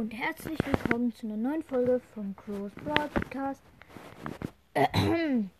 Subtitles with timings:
[0.00, 3.60] und herzlich willkommen zu einer neuen Folge vom Cross Broadcast.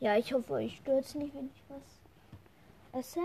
[0.00, 3.20] ja, ich hoffe, euch stört nicht, wenn ich was esse.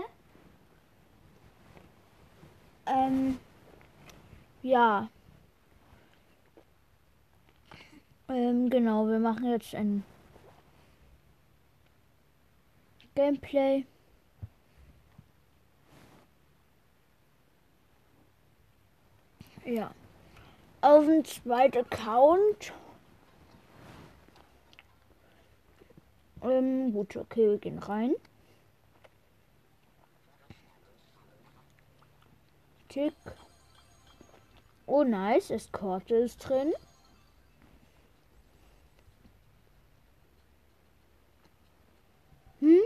[2.86, 3.40] Ähm,
[4.62, 5.10] ja.
[8.28, 10.04] Ähm, genau, wir machen jetzt ein
[13.16, 13.84] Gameplay.
[19.64, 19.92] Ja.
[20.82, 22.72] Auf dem zweiten Account.
[26.42, 28.16] Ähm, gut, okay, wir gehen rein.
[32.88, 33.14] Tick.
[34.86, 35.50] Oh, nice.
[35.50, 36.72] Eskorte ist drin.
[42.58, 42.80] Hm?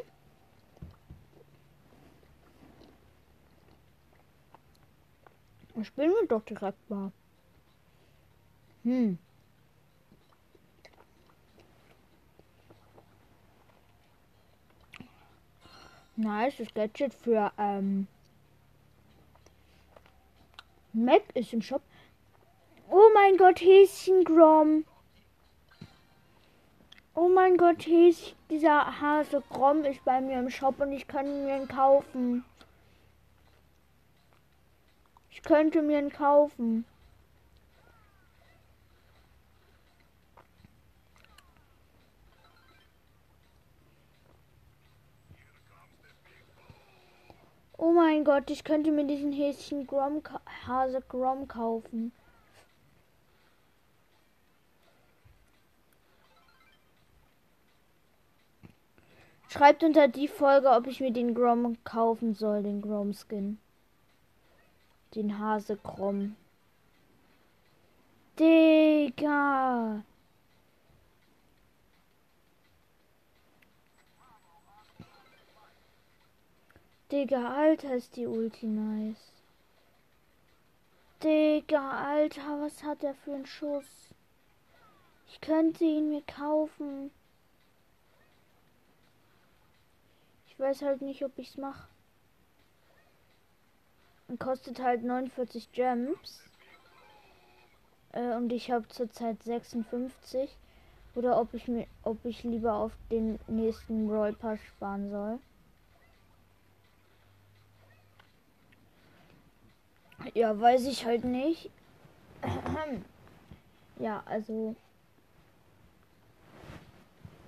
[5.83, 7.11] Spielen wir doch direkt mal.
[8.87, 9.19] Hm.
[16.15, 18.07] Nice, das Gadget für ähm,
[20.93, 21.83] Mac ist im Shop.
[22.89, 24.85] Oh mein Gott, Häschen Grom.
[27.17, 31.45] Oh mein Gott, Häschen, dieser Hase Grom ist bei mir im Shop und ich kann
[31.45, 32.45] mir ihn kaufen.
[35.33, 36.85] Ich könnte mir ihn kaufen.
[47.87, 50.21] Oh mein Gott, ich könnte mir diesen Häschen Grom,
[50.67, 52.11] Hase Grom kaufen.
[59.47, 63.59] Schreibt unter die Folge, ob ich mir den Grom kaufen soll, den Grom Skin.
[65.15, 66.35] Den Hase Grom.
[68.37, 70.03] Digga.
[77.13, 79.31] Digga, Alter, ist die Ulti nice.
[81.23, 84.13] Digga, Alter, was hat er für einen Schuss?
[85.29, 87.13] Ich könnte ihn mir kaufen.
[90.49, 91.87] Ich weiß halt nicht, ob ich's mache.
[94.27, 96.43] Und kostet halt 49 Gems.
[98.11, 100.51] Äh, und ich habe zurzeit 56.
[101.15, 105.39] Oder ob ich mir, ob ich lieber auf den nächsten Roll Pass sparen soll.
[110.35, 111.71] Ja, weiß ich halt nicht.
[113.99, 114.77] Ja, also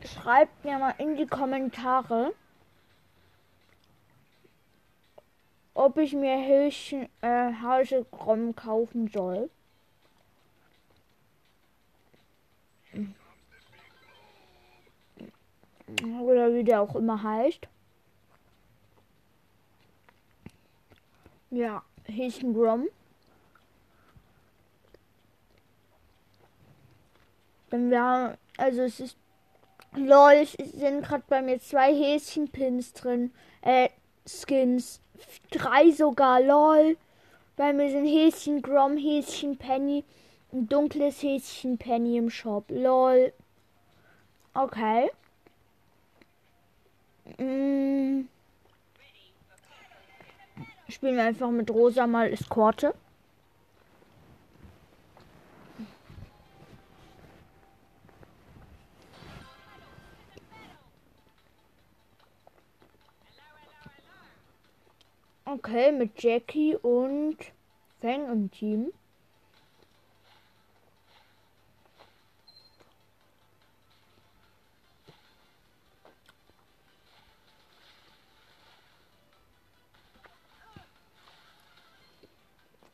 [0.02, 2.32] schreibt mir mal in die Kommentare,
[5.74, 9.50] ob ich mir Hilchen äh, Haselkrom kaufen soll.
[16.22, 17.68] Oder wie der auch immer heißt.
[21.50, 21.82] Ja.
[22.10, 22.88] Häschen Grom.
[27.70, 29.16] Dann wir also es ist
[29.94, 33.32] lol, es sind gerade bei mir zwei Häschenpins drin,
[33.62, 33.90] äh
[34.26, 35.00] Skins,
[35.50, 36.96] drei sogar lol.
[37.56, 40.04] Bei mir sind Häschen Grom, Häschen Penny,
[40.52, 43.32] ein dunkles Häschen Penny im Shop, lol.
[44.54, 45.10] Okay.
[47.38, 48.28] Mm.
[50.90, 52.94] Spielen wir einfach mit Rosa mal Eskorte.
[65.44, 67.36] Okay, mit Jackie und
[68.00, 68.92] Fang im Team.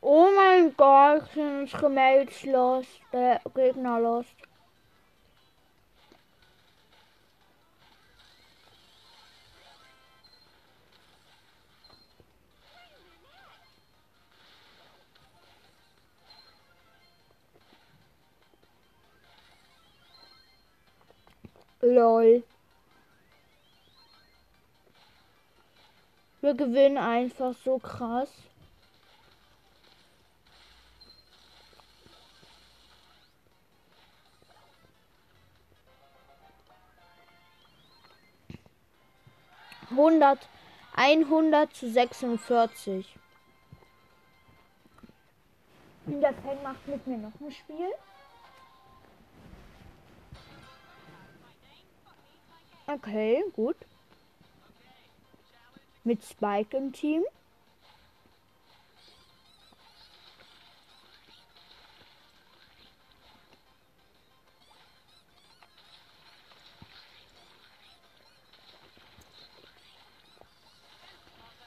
[0.07, 4.35] Oh mein Gott, sind unsere Mates lost, der Gegner lost.
[21.81, 22.43] Lol.
[26.41, 28.29] Wir gewinnen einfach so krass.
[39.95, 40.47] Hundert,
[40.93, 43.17] einhundert zu sechsundvierzig.
[46.05, 47.91] Der Fan macht mit mir noch ein Spiel.
[52.87, 53.77] Okay, gut.
[56.03, 57.23] Mit Spike im Team.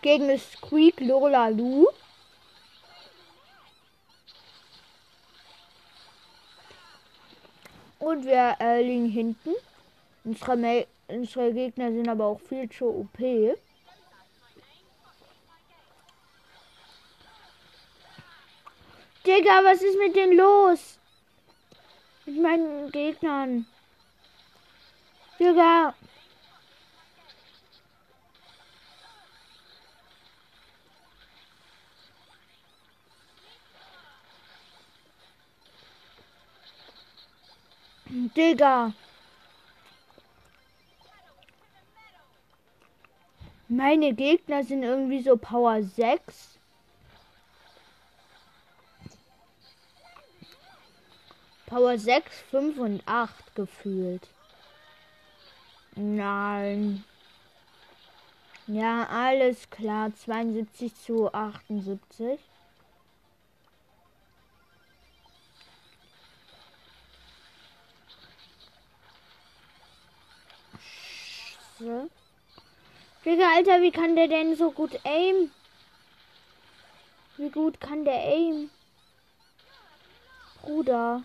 [0.08, 1.87] Gegen Squeak Lola Lu.
[7.99, 9.50] Und wir äh, liegen hinten.
[10.25, 13.19] Unsere, Ma unsere Gegner sind aber auch viel zu OP.
[19.26, 20.99] Digga, was ist mit denen los?
[22.25, 23.66] Mit meinen Gegnern.
[25.38, 25.94] Digga.
[38.38, 38.93] Digga.
[43.67, 46.61] Meine Gegner sind irgendwie so Power 6.
[51.67, 54.29] Power 6, 5 und 8 gefühlt.
[55.96, 57.02] Nein.
[58.69, 60.14] Ja, alles klar.
[60.14, 62.38] 72 zu 78.
[71.79, 72.11] Scheiße.
[73.25, 75.51] Digga, Alter, wie kann der denn so gut aim?
[77.37, 78.71] Wie gut kann der aim?
[80.63, 81.23] Bruder.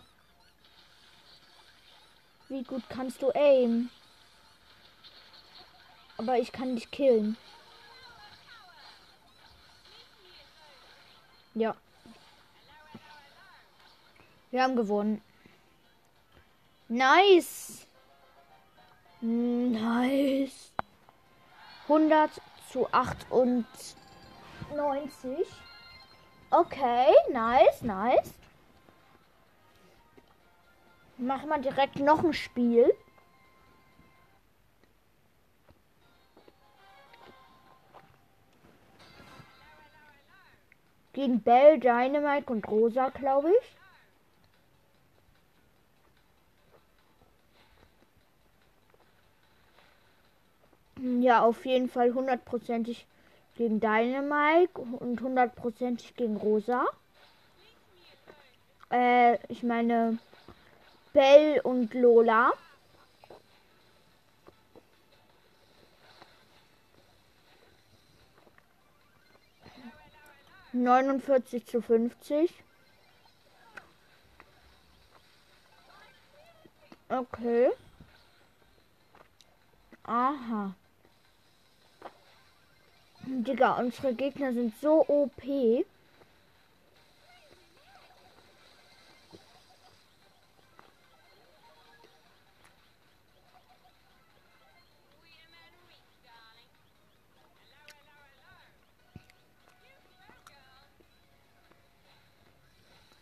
[2.49, 3.89] Wie gut kannst du aim?
[6.17, 7.35] Aber ich kann dich killen.
[11.55, 11.75] Ja.
[14.51, 15.21] Wir haben gewonnen.
[16.89, 17.87] Nice.
[19.25, 20.73] Nice.
[21.87, 22.29] 100
[22.69, 23.65] zu 98.
[26.51, 28.33] Okay, nice, nice.
[31.17, 32.93] Machen wir direkt noch ein Spiel.
[41.13, 43.82] Gegen Bell, Dynamite und Rosa, glaube ich.
[51.05, 53.05] Ja, auf jeden Fall hundertprozentig
[53.57, 56.85] gegen Dynamite und hundertprozentig gegen Rosa.
[58.89, 60.17] Äh, ich meine
[61.11, 62.53] Bell und Lola.
[70.71, 72.63] Neunundvierzig zu fünfzig.
[77.09, 77.71] Okay.
[80.03, 80.73] Aha.
[83.25, 85.85] Digga, unsere Gegner sind so OP.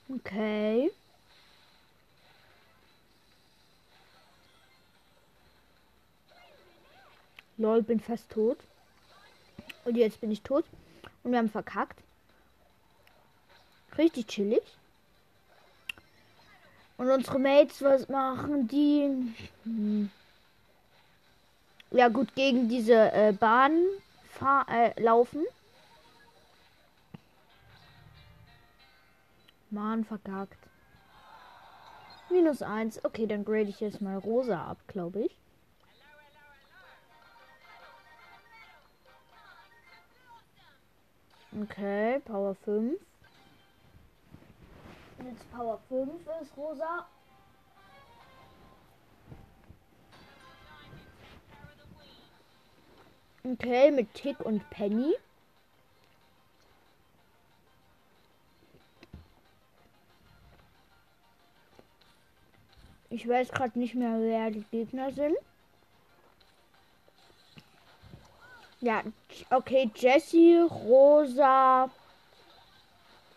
[0.10, 0.90] Okay.
[7.58, 8.58] Lol, bin fast tot.
[9.86, 10.66] Und jetzt bin ich tot.
[11.24, 12.00] Und wir haben verkackt.
[13.98, 14.64] Richtig chillig.
[16.98, 19.34] Und unsere Mates, was machen die?
[21.90, 23.84] Ja gut, gegen diese äh, Bahn
[24.70, 25.44] äh, laufen.
[29.72, 30.58] Mann, verkackt.
[32.30, 33.04] Minus eins.
[33.04, 35.41] Okay, dann grade ich jetzt mal rosa ab, glaube ich.
[41.54, 42.98] Okay, Power 5.
[45.26, 46.10] Jetzt Power 5
[46.42, 47.06] ist rosa.
[53.44, 55.14] Okay, mit Tick und Penny.
[63.10, 65.36] Ich weiß gerade nicht mehr, wer die Gegner sind.
[68.82, 69.04] Ja,
[69.52, 71.88] okay, Jesse, Rosa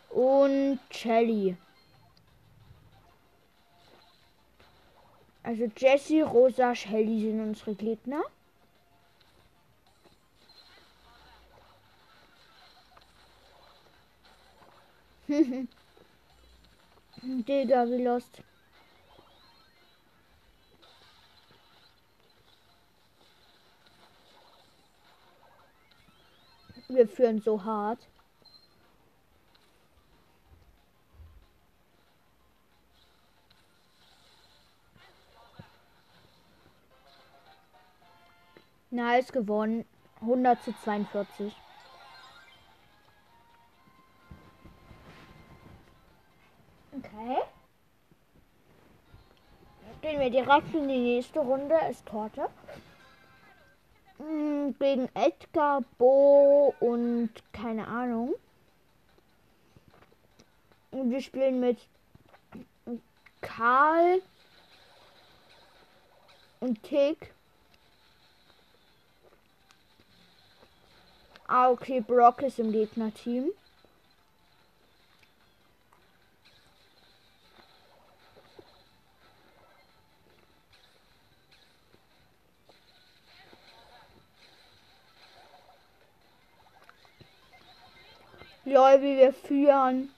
[0.08, 1.54] und Shelly.
[5.42, 8.22] Also Jesse, Rosa, Shelly sind unsere Gegner.
[17.22, 18.42] Digga, wie lost.
[26.94, 27.98] Wir führen so hart.
[38.90, 39.84] Nice gewonnen.
[40.20, 41.56] 100 zu 42.
[46.96, 47.38] Okay.
[50.00, 51.74] Gehen wir direkt in die nächste Runde.
[51.74, 52.48] Eskorte.
[54.18, 58.34] Hm, Gegen Edgar, Bo und keine Ahnung.
[60.90, 61.78] Und wir spielen mit
[63.40, 64.22] Karl
[66.60, 67.34] und Tick.
[71.46, 73.50] Ah, okay, Brock ist im Gegnerteam.
[88.84, 90.10] Lol, wie wir führen.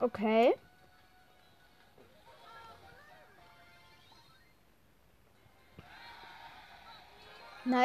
[0.00, 0.54] Okay.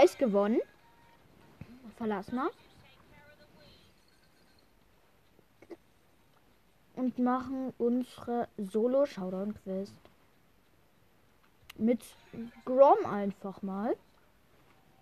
[0.03, 0.59] Nice gewonnen.
[1.95, 2.49] Verlass mal.
[6.95, 9.95] Und machen unsere Solo-Showdown-Quest.
[11.77, 12.03] Mit
[12.65, 13.95] Grom einfach mal.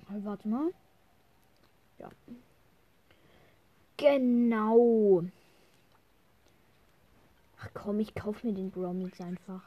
[0.07, 0.71] Warte mal.
[1.97, 2.09] Ja.
[3.97, 5.23] Genau.
[7.59, 9.63] Ach komm, ich kauf mir den Grom jetzt einfach.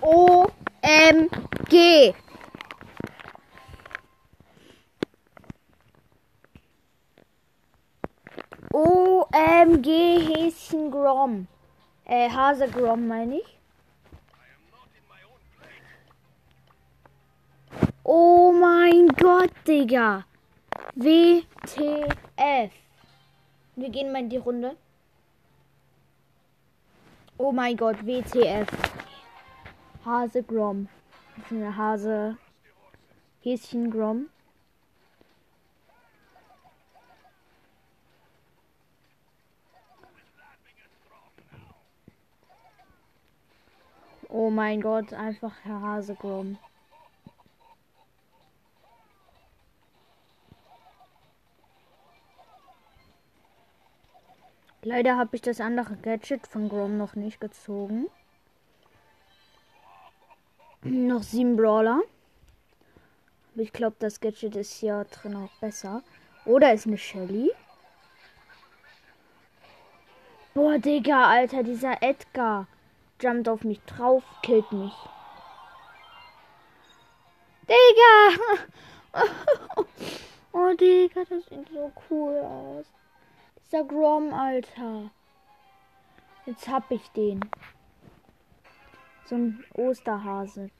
[0.00, 0.54] O-M-G.
[9.38, 9.86] OMG
[10.28, 11.46] Häschen Grom.
[12.04, 13.58] Äh, Hase Grom meine ich.
[18.02, 20.24] Oh mein Gott, Digga.
[20.96, 22.72] WTF.
[23.76, 24.76] Wir gehen mal in die Runde.
[27.36, 28.66] Oh mein Gott, WTF.
[30.04, 30.88] Hase Grom.
[31.76, 32.36] Hase.
[33.44, 34.30] Häschen Grom.
[44.30, 46.58] Oh mein Gott, einfach Herr Hasegrom.
[54.82, 58.06] Leider habe ich das andere Gadget von Grom noch nicht gezogen.
[60.82, 62.00] Noch sieben Brawler.
[63.56, 66.02] Ich glaube, das Gadget ist hier drin auch besser.
[66.44, 67.50] Oder ist eine Shelly?
[70.54, 72.66] Boah, Digga, Alter, dieser Edgar
[73.20, 74.94] jumpt auf mich drauf, killt mich.
[77.68, 78.40] Digga!
[80.52, 82.86] oh, Digga, das sieht so cool aus.
[83.64, 85.10] Dieser Grom, Alter.
[86.46, 87.40] Jetzt hab ich den.
[89.26, 90.70] So ein Osterhase.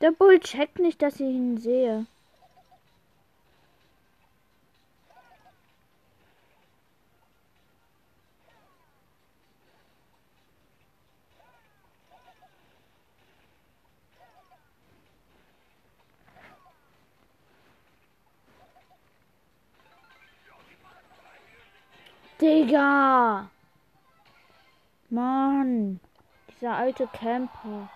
[0.00, 2.06] Der Bull checkt nicht, dass ich ihn sehe.
[22.40, 23.50] Digga!
[25.10, 25.98] Mann!
[26.50, 27.90] Dieser alte Camper.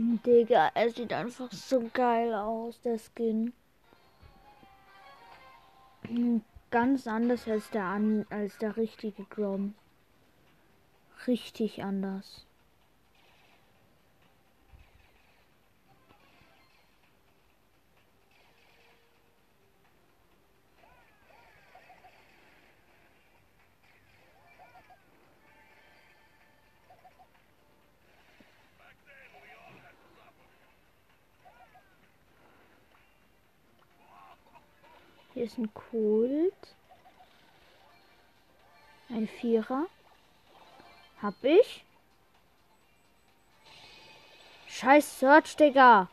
[0.00, 3.52] Digga, er sieht einfach so geil aus, der Skin.
[6.70, 9.74] Ganz anders als der, an als der richtige Grom.
[11.26, 12.46] Richtig anders.
[35.40, 36.74] Hier ist ein Kult.
[39.08, 39.86] Ein Vierer.
[41.22, 41.82] Hab ich.
[44.68, 46.08] Scheiß Search, Digga.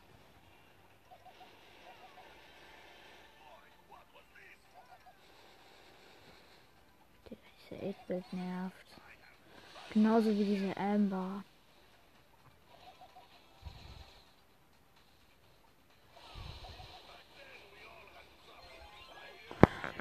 [7.70, 8.88] Diese 8-Bit nervt.
[9.90, 11.44] Genauso wie diese Amber.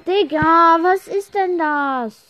[0.07, 2.23] Digga, was ist denn das?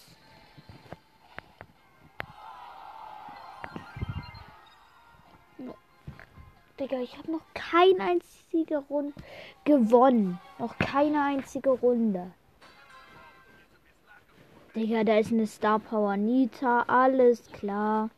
[6.79, 9.13] Digga, ich habe noch keine einzige Runde
[9.63, 10.39] gewonnen.
[10.57, 12.31] Noch keine einzige Runde.
[14.73, 16.83] Digga, da ist eine Star Power Nita.
[16.87, 18.09] Alles klar.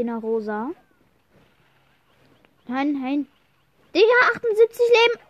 [0.00, 0.70] Zehner rosa.
[2.66, 3.26] Nein, nein.
[3.94, 5.20] Digga, 78 Leben.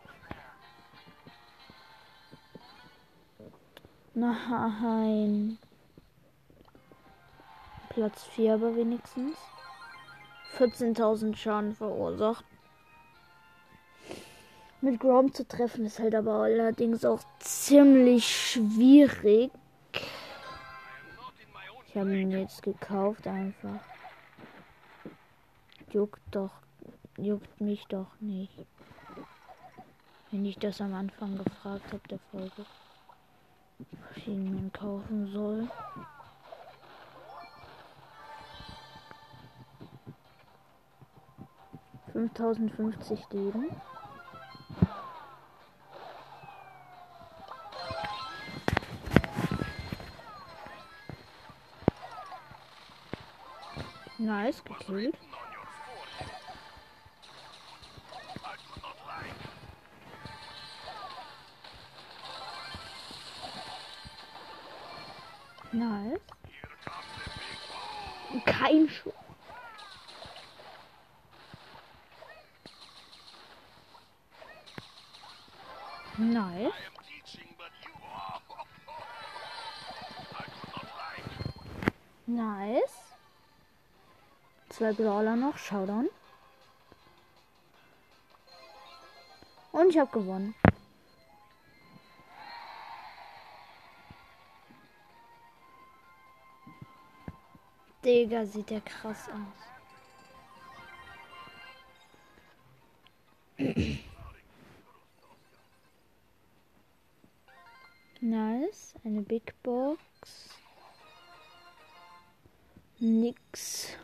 [4.15, 5.59] Nein.
[7.89, 9.37] Platz 4 aber wenigstens.
[10.57, 12.45] 14.000 Schaden verursacht.
[14.81, 19.51] Mit Grom zu treffen ist halt aber allerdings auch ziemlich schwierig.
[21.89, 23.90] Ich habe ihn jetzt gekauft einfach.
[25.93, 26.53] Juckt doch,
[27.17, 28.53] juckt mich doch nicht.
[30.31, 32.65] Wenn ich das am Anfang gefragt habe der Folge,
[33.79, 35.69] was ich ihn kaufen soll.
[42.13, 43.71] Fünftausendfünfzig Leben.
[54.19, 55.17] Nice, gekillt.
[65.73, 66.21] Nice.
[68.45, 69.13] Kein Schuss.
[76.17, 76.73] Nice.
[82.27, 82.83] Nice.
[84.69, 85.57] Zwei Brawler noch.
[85.57, 86.09] Showdown.
[89.73, 90.55] Und ich habe gewonnen.
[98.05, 99.71] Digga, sieht der krass aus.
[108.21, 108.95] nice.
[109.05, 110.01] Eine Big Box.
[112.99, 113.97] Nix.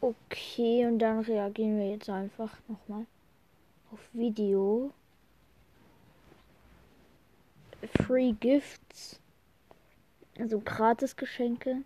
[0.00, 3.06] Okay, und dann reagieren wir jetzt einfach nochmal
[3.90, 4.92] auf Video.
[8.06, 9.18] Free Gifts.
[10.38, 11.84] Also Gratis-Geschenke.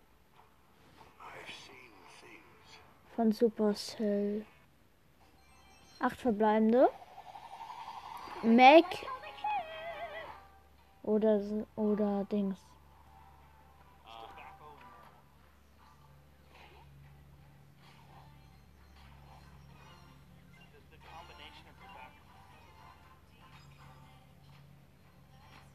[3.14, 4.46] Von Supercell.
[5.98, 6.88] Acht verbleibende.
[8.42, 8.84] Mac.
[11.02, 11.40] Oder,
[11.76, 12.58] oder Dings.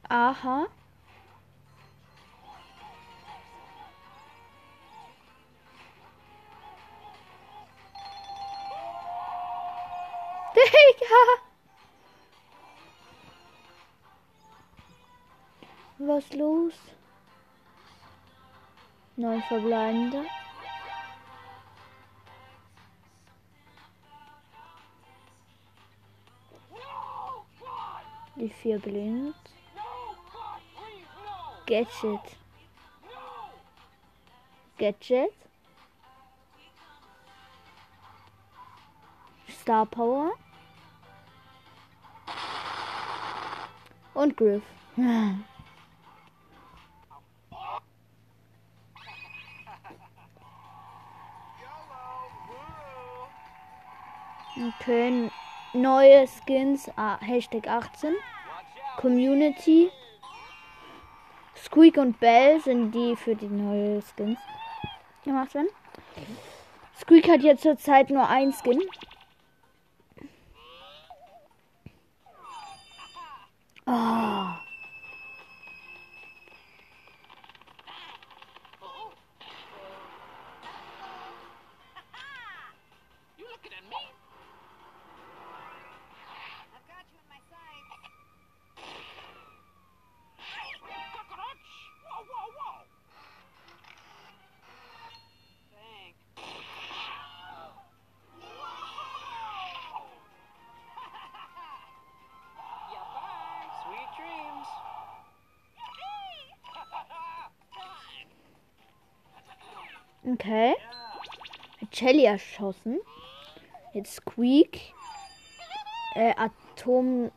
[0.09, 0.67] Aha.
[11.03, 11.23] Digga.
[16.07, 16.73] Was los?
[19.15, 20.25] Neun verbleibende.
[28.35, 29.35] Die vier blind.
[31.65, 32.37] Gadget.
[34.77, 35.33] Gadget.
[39.47, 40.33] Star Power.
[44.13, 44.63] Und Griff.
[54.79, 55.31] Okay,
[55.73, 58.13] neue Skins, ah, Hashtag 18.
[58.97, 59.89] Community.
[61.55, 64.37] Squeak und Bell sind die für die neue Skins
[65.23, 65.69] gemacht werden.
[66.99, 68.81] Squeak hat jetzt zurzeit nur ein Skin.
[73.95, 74.32] Oh.
[110.25, 110.75] Okay.
[111.91, 112.99] Shelly erschossen.
[113.93, 114.79] Jetzt Squeak.
[116.15, 117.31] Äh, Atom.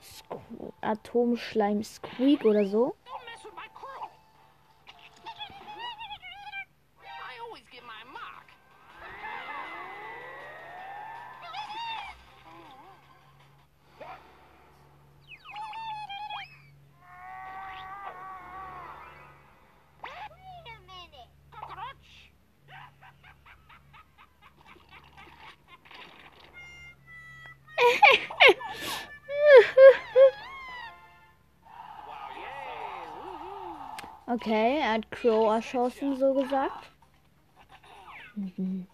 [0.80, 2.94] Atomschleim Squeak oder so.
[34.46, 36.92] Okay, er hat Crow erschossen, so gesagt.
[38.36, 38.86] Mhm.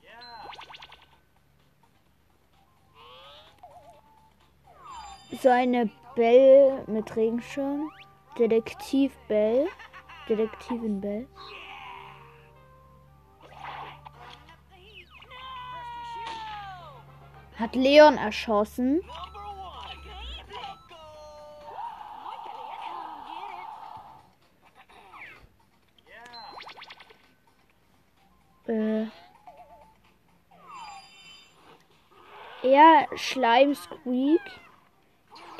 [5.42, 7.90] So eine Bell mit Regenschirm.
[8.38, 9.68] Detektiv Bell.
[10.26, 11.28] Detektivin Bell.
[17.58, 19.02] Hat Leon erschossen.
[33.16, 34.40] Schleim Squeak.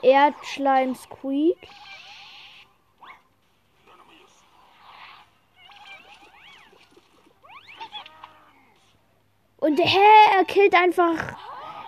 [0.03, 1.59] Er Schleim Squeak.
[9.59, 9.99] Und hä,
[10.37, 11.37] er killt einfach.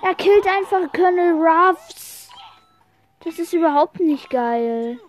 [0.03, 2.31] Er killt einfach Colonel Ruffs.
[3.25, 5.01] Das ist überhaupt nicht geil.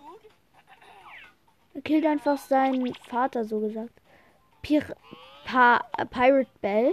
[1.74, 3.92] Er killt einfach seinen Vater, so gesagt.
[4.62, 4.82] Pir
[5.44, 6.92] pa Pirate Bell.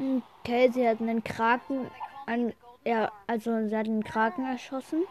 [0.00, 1.90] Okay, sie hat einen Kraken
[2.26, 2.54] an.
[2.86, 5.04] Ja, also sie hat einen Kraken erschossen.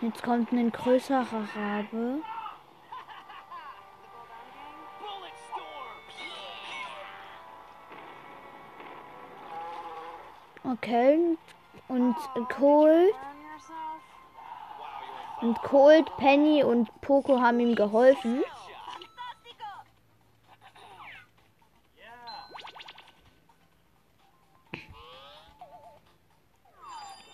[0.00, 2.22] Jetzt kommt ein größerer Rabe.
[10.64, 11.36] Okay.
[11.88, 13.14] Und yourself?
[15.40, 18.42] Und Cold, Penny und Poco haben ihm geholfen.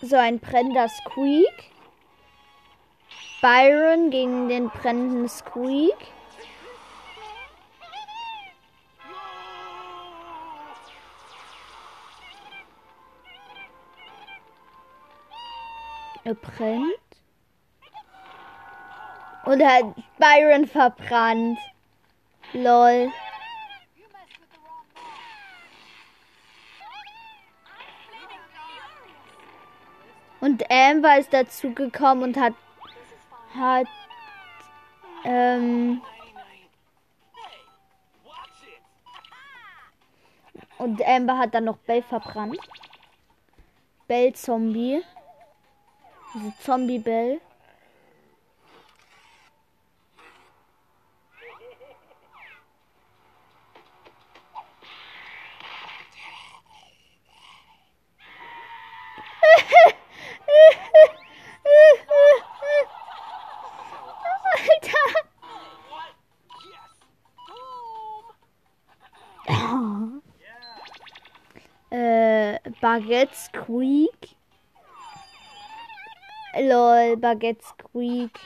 [0.07, 1.71] So ein brennender Squeak.
[3.41, 5.97] Byron gegen den brennenden Squeak.
[16.23, 16.83] Er brennt.
[19.45, 19.85] Und hat
[20.19, 21.57] Byron verbrannt.
[22.53, 23.11] Lol.
[30.45, 32.53] Und Amber ist dazu gekommen und hat
[33.55, 33.87] hat
[35.23, 35.99] ähm,
[40.77, 42.59] und Amber hat dann noch Bell verbrannt.
[44.07, 45.01] Bell Zombie.
[46.35, 47.41] Also Zombie Bell.
[72.95, 74.37] Baguette Squeak.
[76.57, 78.39] Lol, Baguette Squeak.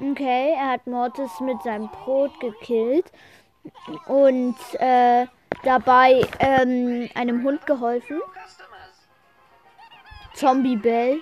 [0.00, 3.10] Okay, er hat Mortis mit seinem Brot gekillt
[4.06, 5.26] und äh,
[5.62, 8.20] dabei ähm, einem Hund geholfen.
[10.34, 11.20] Zombie Bell.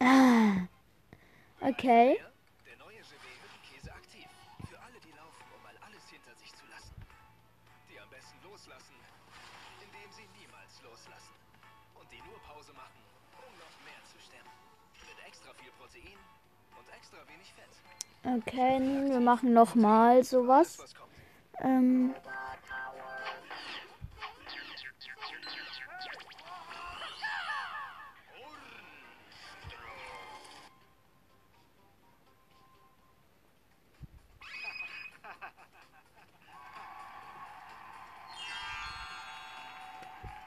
[0.00, 0.66] Ah.
[1.60, 2.18] Okay.
[12.76, 13.02] Machen,
[13.34, 14.50] um noch mehr zu stemmen.
[15.08, 16.18] Mit extra viel Protein
[16.78, 17.99] und extra wenig Fett.
[18.22, 20.78] Okay, wir machen nochmal sowas.
[20.78, 21.10] Was kommt?
[21.62, 22.14] Ähm,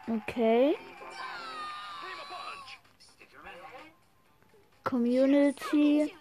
[0.07, 0.75] okay.
[4.83, 6.13] Community!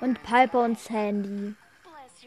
[0.00, 1.54] Und Piper und Sandy.
[1.82, 2.22] Bless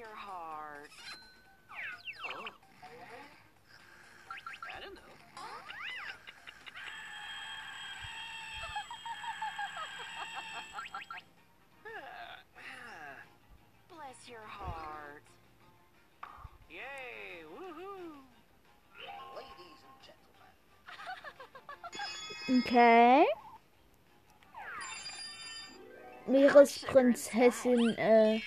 [26.29, 28.39] Meeresprinzessin äh,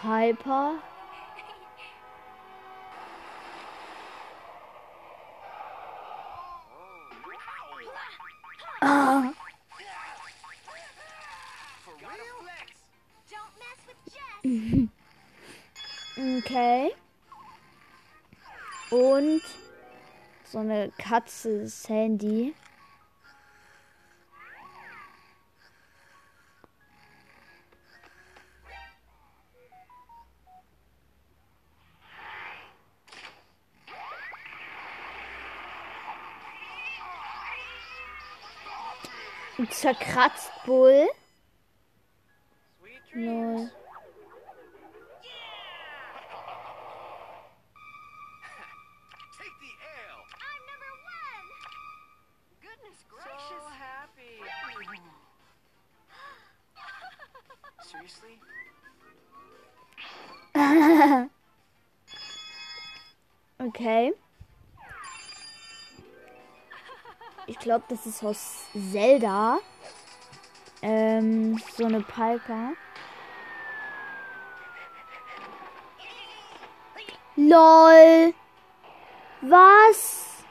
[0.00, 0.74] Piper.
[8.80, 9.32] Ah,
[16.38, 16.92] okay.
[18.90, 19.40] Und
[20.44, 22.54] so eine Katze Sandy.
[53.46, 54.40] So happy.
[57.82, 58.38] Seriously?
[63.58, 64.14] Okay.
[67.46, 69.58] Ich glaube, das ist aus Zelda.
[70.82, 72.72] Ähm, so eine Piper.
[77.36, 78.34] LOL.
[79.40, 80.44] Was?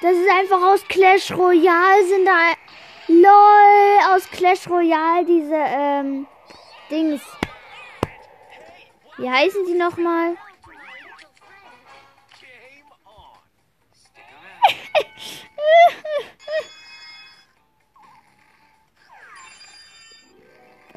[0.00, 2.52] Das ist einfach aus Clash Royale sind da.
[3.08, 4.14] LOL.
[4.14, 6.26] Aus Clash Royale diese, ähm,
[6.90, 7.22] Dings.
[9.16, 10.36] Wie heißen die nochmal?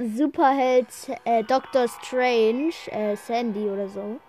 [0.09, 0.87] Superheld
[1.25, 4.19] äh, Doctor Strange, äh, Sandy oder so.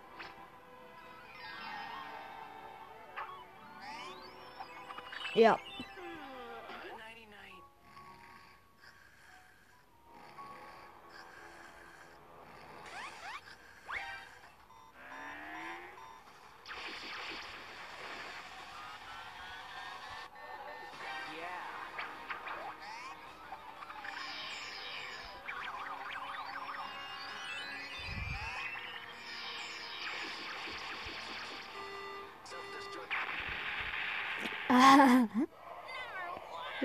[5.34, 5.58] Ja.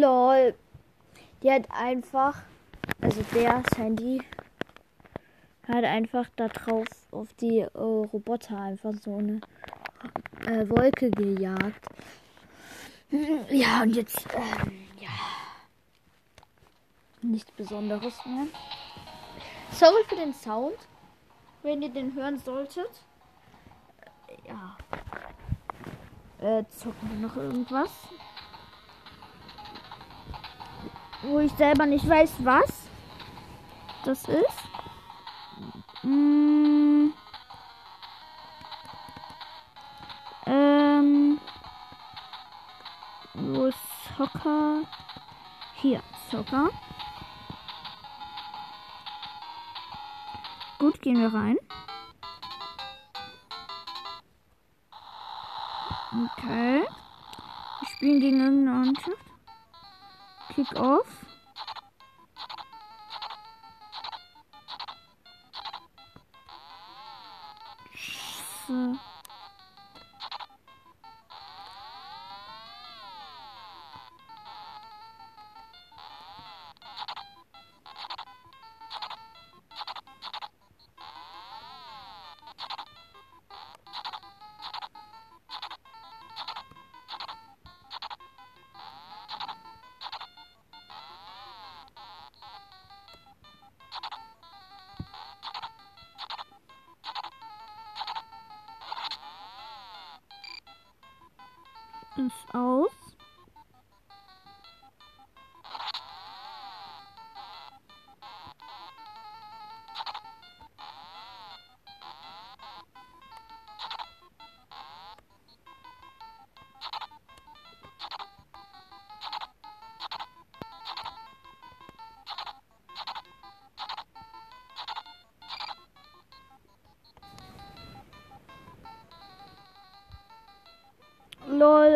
[0.00, 0.54] Lol.
[1.42, 2.36] Die hat einfach,
[3.00, 4.22] also der Sandy,
[5.66, 9.40] hat einfach da drauf auf die äh, Roboter einfach so eine
[10.46, 11.86] äh, Wolke gejagt.
[13.48, 15.08] Ja, und jetzt, ähm, ja.
[17.22, 18.46] Nichts Besonderes mehr.
[19.72, 20.76] Sorry für den Sound,
[21.62, 22.90] wenn ihr den hören solltet.
[24.26, 24.76] Äh, Ja.
[26.40, 27.90] Äh, zocken wir noch irgendwas?
[31.28, 32.88] Wo ich selber nicht weiß, was
[34.04, 34.64] das ist.
[36.02, 37.08] Mm.
[40.46, 41.38] Ähm.
[43.34, 43.78] Wo ist
[44.16, 44.84] Soccer?
[45.74, 46.70] Hier, Soccer.
[50.78, 51.58] Gut, gehen wir rein.
[56.10, 56.84] Okay.
[57.80, 59.27] Wir spielen gegen irgendeine Mannschaft.
[60.58, 60.74] Kick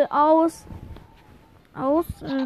[0.09, 0.65] Aus.
[1.73, 2.05] Aus.
[2.21, 2.45] Äh.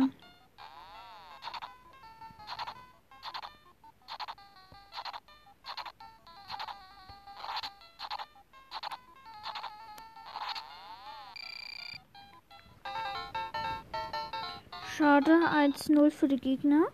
[14.97, 16.87] Schade, 1-0 für die Gegner.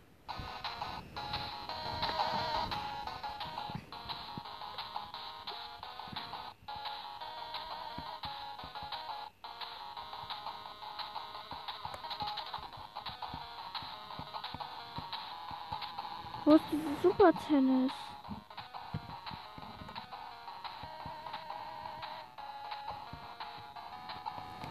[17.23, 17.91] Super Tennis?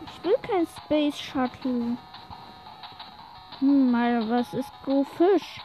[0.04, 1.96] Ich will kein Space Shuttle.
[3.60, 5.62] Hm, mal, was ist Go Fish?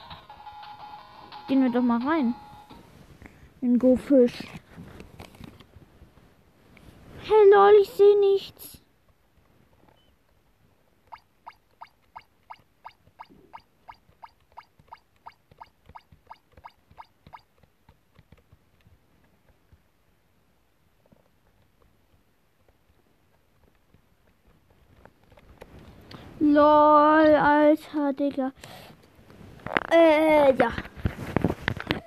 [1.49, 2.33] Gehen wir doch mal rein.
[3.59, 4.47] In Go Fish.
[7.23, 8.77] Hey lol, ich sehe nichts.
[26.39, 28.51] Lol, Alter, Digga.
[29.91, 30.71] Äh, ja.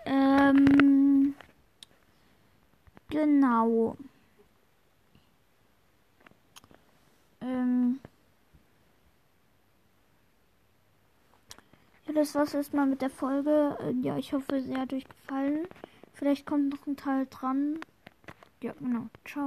[0.06, 1.34] Ähm.
[3.10, 3.96] Genau.
[7.42, 8.00] Ähm.
[12.06, 13.76] Ja, das war's erstmal mit der Folge.
[13.80, 15.66] Äh, Ja, ich hoffe, sie hat euch gefallen.
[16.14, 17.78] Vielleicht kommt noch ein Teil dran.
[18.62, 19.06] Ja, genau.
[19.24, 19.38] Ciao.